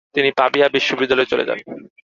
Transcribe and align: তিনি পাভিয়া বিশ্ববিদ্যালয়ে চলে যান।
তিনি 0.15 0.29
পাভিয়া 0.37 0.67
বিশ্ববিদ্যালয়ে 0.69 1.31
চলে 1.31 1.47
যান। 1.49 1.59